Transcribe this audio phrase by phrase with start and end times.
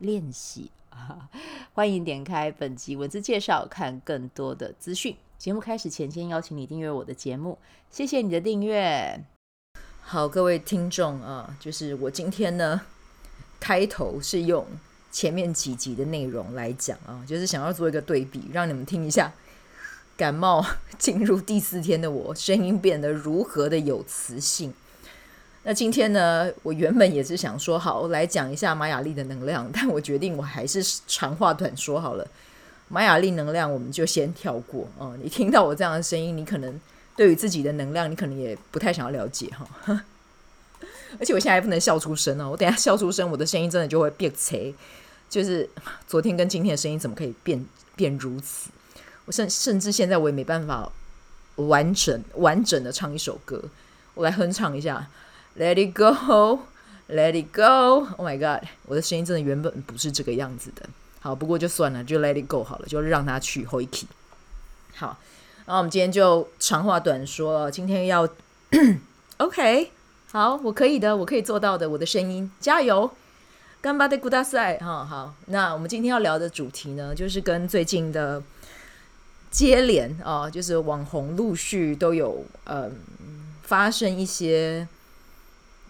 [0.00, 1.30] 练习啊！
[1.72, 5.16] 欢迎点开本集文字介绍，看更多的资讯。
[5.38, 7.56] 节目开始前，先邀请你订阅我的节目，
[7.90, 9.24] 谢谢你的订阅。
[10.02, 12.82] 好，各位听众啊，就是我今天呢，
[13.58, 14.66] 开头是用
[15.10, 19.32] 前面几集的内容来讲啊，就是想要做一个对比，让你们听一下
[20.16, 20.64] 感冒
[20.98, 24.74] 进入第四天的我，声音变得如何的有磁性。
[25.62, 32.26] 那今天呢，我原本也是想说好来讲一下马雅历的能量，但我决定我还是长话短说好了。
[32.88, 35.14] 马雅历能量我们就先跳过哦。
[35.22, 36.80] 你听到我这样的声音，你可能
[37.14, 40.02] 对于自己的能量，你可能也不太想要了解哈、
[41.18, 44.74] 而且我现在还不能笑出声哦，我等下笑出声，我的声音真的就会变贼。
[45.28, 45.68] 就是
[46.08, 47.64] 昨天跟今天的声音怎么可以变
[47.94, 48.70] 变如此？
[49.26, 50.90] 我甚甚至现在我也没办法
[51.56, 53.62] 完整完整的唱一首歌，
[54.14, 55.06] 我来哼唱一下。
[55.57, 56.59] Let it go,
[57.07, 58.07] let it go.
[58.17, 60.85] Oh my god，我的声音真的原本不是这个样子的。
[61.21, 63.65] 好，不过就算了，就 let it go 好了，就让它去。
[63.65, 65.17] 好，
[65.65, 68.27] 然后我们今天就长话短说，今天要
[69.37, 69.91] OK，
[70.33, 73.09] 好，我可以的，我可以做到的，我的声音，加油，
[73.81, 74.83] 顽张ってください。
[74.83, 78.43] 好好，那我们今天要聊的主题呢，就是跟最近的
[79.49, 82.91] 接连啊，就是网红陆续都有嗯
[83.63, 84.85] 发生一些。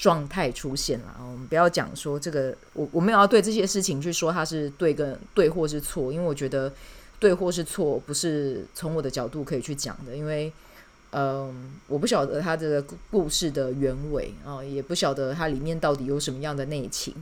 [0.00, 6.72] 状态出现了，我们不要讲说这个，我我没有要对这些事情去说它是对跟对或是错，因为我觉得
[7.18, 10.50] 对或是错不是从我的角度可以去讲的，因为
[11.10, 17.14] 嗯、我不晓得它这个故事的原委啊、也不晓得它里面到底有什么样的内情，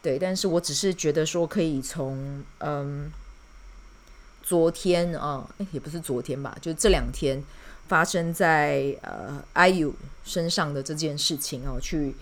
[0.00, 3.12] 对，但是我只是觉得说可以从嗯、
[4.42, 7.44] 昨天啊，也不是昨天吧，就这两天。
[7.92, 9.92] 发生在呃 IU
[10.24, 12.14] 身上的这件事情哦，去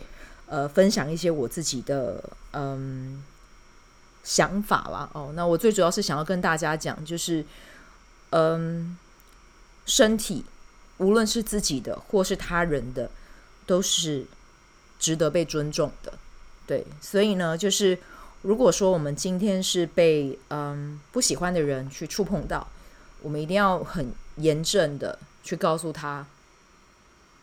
[0.46, 2.20] 呃分享一些我自己的
[2.50, 3.22] 嗯
[4.24, 5.30] 想法啦哦。
[5.36, 7.44] 那我最主要是想要跟大家讲，就是
[8.30, 8.98] 嗯
[9.86, 10.44] 身体
[10.98, 13.08] 无论是自己的或是他人的，
[13.64, 14.26] 都是
[14.98, 16.12] 值得被尊重的。
[16.66, 17.96] 对，所以呢，就是
[18.42, 22.66] 如果说我们今天是被嗯不喜欢的人去触碰到，
[23.22, 25.16] 我们一定要很严正的。
[25.42, 26.26] 去告诉他，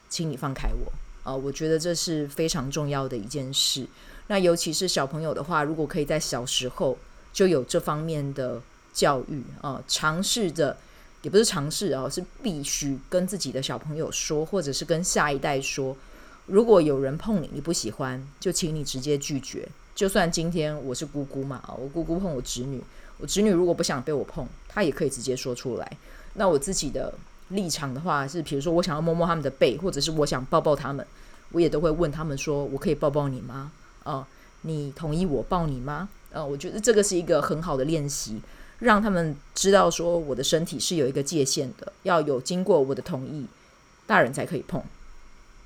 [0.10, 0.92] 请你放开我
[1.24, 3.86] 啊、我觉得这是非常重要的一件事。
[4.28, 6.98] 那尤其是小朋友的话，如果可以在小时候
[7.34, 8.62] 就有这方面的
[8.94, 10.78] 教育啊、尝试着
[11.24, 15.98] 也不是尝试啊，是必须跟自己的小朋友说，或者是跟下一代说，
[16.46, 19.68] 如果有人碰你，你不喜欢，就请你直接拒绝。
[19.94, 22.82] 就算今天我是姑姑嘛，我姑姑碰我侄女，
[23.18, 25.98] 我侄女如果不想被我碰，她也可以直接说出来。
[26.36, 27.14] 那我自己的。
[27.50, 31.06] 立场的话是，比如说我想要摸摸他们的背，或者是我想抱抱他们，
[31.52, 33.72] 我也都会问他们说：“我可以抱抱你吗？”
[34.04, 34.26] 哦、
[34.62, 36.10] 你同意我抱你吗？
[36.32, 38.42] 呃，我觉得这个是一个很好的练习，
[38.80, 43.46] 让他们知道说我的身体是有一个界限的，要有经过我的同意，
[44.06, 44.84] 大人才可以碰。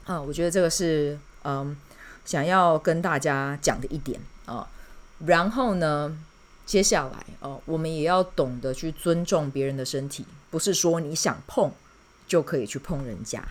[0.05, 1.75] 啊、我觉得这个是嗯、
[2.25, 4.67] 想要跟大家讲的一点啊、
[5.25, 6.15] 然后呢，
[6.65, 10.25] 接下来哦、我们也要懂得去尊重别人的身体。
[10.51, 11.71] 不是说你想碰
[12.27, 13.41] 就可以去碰人家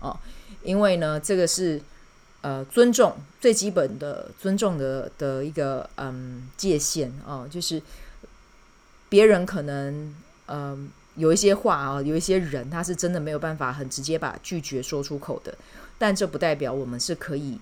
[0.00, 0.18] 哦，
[0.62, 1.80] 因为呢，这个是
[2.40, 7.80] 呃尊重最基本的尊重的的一个嗯界限哦，就是
[9.08, 10.14] 别人可能
[10.46, 15.56] 嗯有一些话啊，有一些人他是真的没有办法很直接把拒绝说出口的，
[15.96, 17.58] 但这不代表我们是可以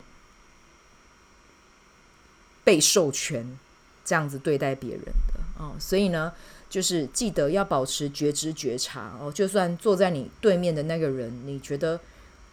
[2.64, 3.58] 被授权
[4.06, 6.32] 这样子对待别人的哦，所以呢。
[6.68, 11.98] 就是记得要保持觉知觉察哦，就算坐在你对面的那个人，你觉得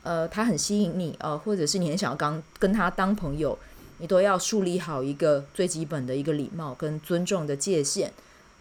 [0.03, 3.57] 呃他很吸引你哦，或者是你很想要刚跟他当朋友，
[3.97, 8.13] 你都要树立好一个最基本的一个礼貌跟尊重的界限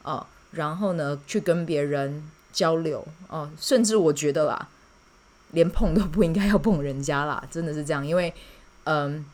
[0.03, 4.69] 哦，然后呢去跟别人交流哦，甚至我觉得啦，
[5.51, 8.33] 连碰都不应该要碰人家啦，真的是这样，因为
[8.85, 9.25] 嗯。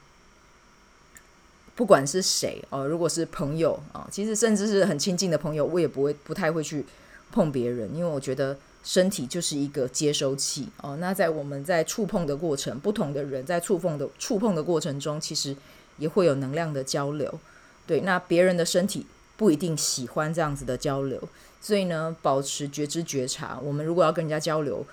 [1.79, 6.85] 不管是谁哦，如果是朋友啊，其实甚至是很亲近的朋友，我也不会不太会去
[7.31, 10.97] 碰别人，因为我觉得身体就是一个接收器哦。
[10.97, 15.55] 那在我们在触碰的过程，不同的人在触碰的触碰的过程中，其实
[15.99, 17.39] 也会有能量的交流。
[17.87, 21.23] 对，那别人的身体不一定喜欢这样子的交流。
[21.61, 23.57] 所以呢，保持觉知觉察。
[23.63, 24.85] 我们如果要跟人家交流，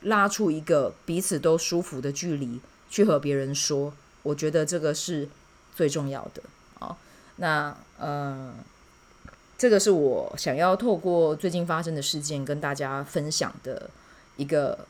[0.00, 2.58] 拉出一个彼此都舒服的距离，
[2.90, 3.92] 去和别人说，
[4.24, 5.28] 我觉得这个是
[5.74, 6.42] 最重要的。
[6.80, 6.96] 哦，
[7.36, 8.54] 那呃，
[9.58, 13.90] 这个是我想要透过最近发生的事件跟大家分享的
[14.36, 14.86] 一个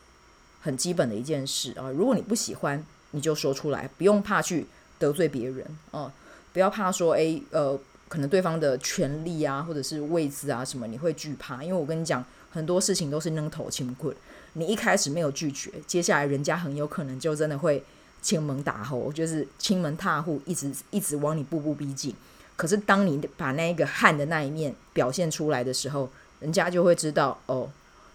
[0.61, 1.91] 很基本的一件事啊。
[1.91, 4.67] 如果你不喜欢，你就说出来，不用怕去
[4.99, 6.11] 得罪别人哦，
[6.53, 7.79] 不要怕说，诶，呃。
[8.09, 11.65] 可能对方的权利啊，或者是位置啊什么，你会惧怕。
[11.65, 14.15] 因为我跟你讲，很多事情都是扔头轻棍。
[14.53, 17.83] 你一开始没有拒绝，接下来人家很有可能就真的会
[18.23, 22.15] 前门打后，就是亲门踏户，一直一直往你步步逼近。
[22.57, 26.09] 可是当你把那个悍的那一面表现出来的时候，
[26.41, 27.69] 人家就会知道哦，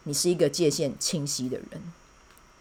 [0.03, 1.67] 你是一个界限清晰的人。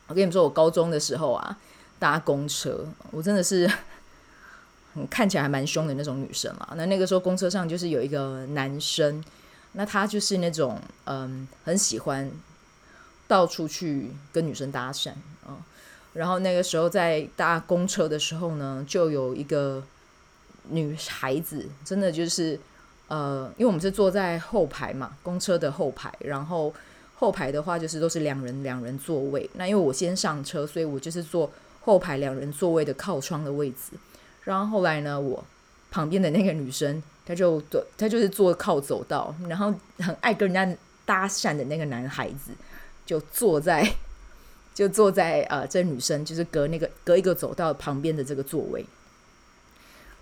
[0.08, 1.58] 我跟你们说，我高中的时候啊，
[1.98, 3.70] 搭公车，我真的是。
[5.10, 6.66] 看起来还蛮凶的那种女生嘛。
[6.74, 9.22] 那那个时候公车上就是有一个男生，
[9.72, 12.30] 那他就是那种嗯，很喜欢
[13.28, 15.10] 到处去跟女生搭讪
[15.44, 15.60] 啊。
[16.16, 19.82] 然后那个时候在搭公车的时候呢，就有一个
[20.70, 22.58] 女孩子，真的就是
[23.08, 26.74] 呃，因为我们是坐在后排嘛，公车的后排，然后
[27.16, 29.48] 后排的话就是都是两人两人座位。
[29.54, 31.50] 那因为我先上车，所以我就是坐
[31.82, 33.92] 后排两人座位的靠窗的位置。
[34.44, 35.44] 然后后来呢，我
[35.90, 42.52] 旁边的那个女生，她就坐，她就是坐靠走道，然后很爱跟人家搭讪的那个男孩子，
[43.04, 43.88] 就坐在，
[44.76, 48.84] 就坐在呃，这女生就是隔那个隔一个走道旁边的这个座位。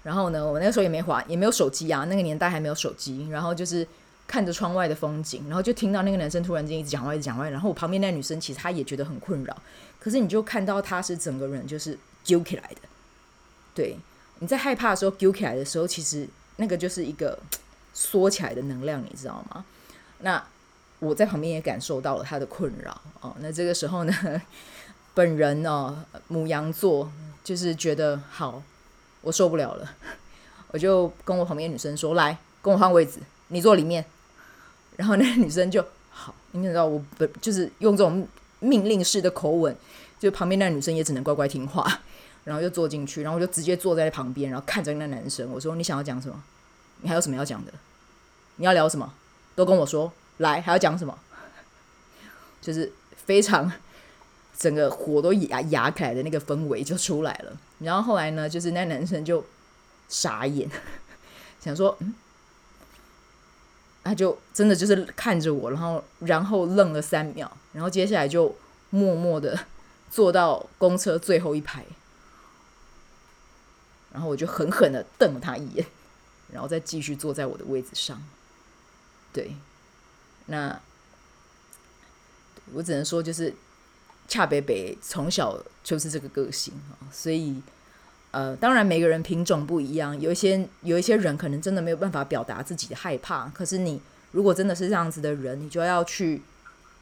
[0.05, 3.85] 然后呢，我那个时候也没滑，也没有手机啊，那个年代还没有手机，然后就是
[4.29, 9.57] 看着窗外的风景，然后就听到那个男生突然间一直讲话，一直讲话，然后我旁边那女生其实她也觉得很困扰，
[9.99, 12.89] 可是你就看到她是整个人就是揪起来的，
[13.75, 13.97] 对。
[14.41, 17.39] 你在害怕的时候，揪起来的时候，其实那个就是一个
[17.95, 19.65] 缩起来的能量，你知道吗？
[20.19, 20.45] 那
[21.05, 23.35] 我在旁边也感受到了他的困扰哦。
[23.41, 24.13] 那这个时候呢，
[25.15, 25.97] 本人哦，
[26.29, 27.11] 母羊座
[27.43, 28.63] 就是觉得好，
[29.21, 29.95] 我受不了了，
[30.69, 34.05] 我就跟我旁边女生说：“来，跟我换位置，你坐里面。”
[34.97, 38.27] 然后那个女生就好，你知道我本就是用这种
[38.61, 39.77] 命令式的口吻，
[40.19, 42.01] 就旁边那女生也只能乖乖听话。
[42.45, 45.51] 然后就坐进去，然后我就直接坐在旁边，然后看着那男生。
[45.51, 46.43] 我说：“你想要讲什么？
[47.01, 47.73] 你还有什么要讲的？
[48.57, 49.15] 你要聊什么？
[49.55, 50.13] 都跟我说。
[50.39, 51.19] 来，还要讲什么？
[52.61, 53.71] 就是非常
[54.57, 57.57] 整个火都压压开的那个氛围就出来了。
[57.81, 59.45] 然后后来呢，就是那男生就
[60.09, 60.71] 傻眼，
[61.61, 62.15] 想说：嗯，
[64.03, 68.57] 他就真的就是看着我，然后然后愣了三秒，然后接下来就
[68.91, 69.67] 默默的
[70.11, 71.85] 坐到公车最后一排。”
[74.15, 75.85] 然后我就狠狠的瞪了他一眼，
[76.53, 78.23] 然后再继续坐在我的位置上。
[79.33, 79.57] 对，
[80.47, 80.81] 那
[82.73, 83.55] 我只能说就是
[84.29, 87.61] 恰北北从小就是这个个性啊，所以
[88.31, 93.49] 呃，当然每个人品种不一样，有一些有一些人可能真的没有办法表达自己的害怕。
[93.49, 94.01] 可是你
[94.33, 96.43] 如果真的是这样子的人，你就要去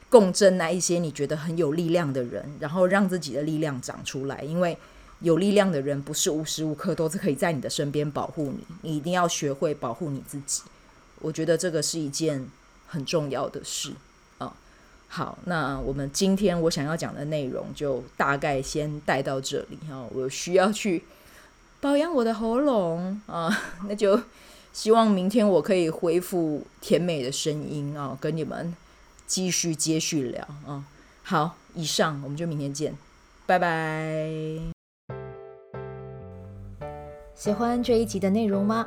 [0.09, 4.76] 共振那一些你觉得很有力量的人，然后让自己的力量长出来，因为。
[5.21, 10.62] 有力量的人不是无时无刻都是可以在你的身边保护你，你一定要学会保护你自己。
[11.21, 12.45] 我觉得这个是一件
[12.93, 13.95] 很重要的事
[14.37, 14.53] 啊、
[15.09, 21.03] 好，那我们今天我想要讲的内容就大概先带到这里哈、我需要去
[21.81, 23.51] 保养我的喉咙啊，
[23.89, 24.21] 那就
[24.75, 28.77] 希望明天我可以恢复甜美的声音啊、跟你们
[29.27, 30.85] 继续接续聊啊、
[31.23, 32.95] 好，以上我们就明天见，
[33.47, 34.29] 拜拜。
[37.35, 38.87] 喜欢这一集的内容吗？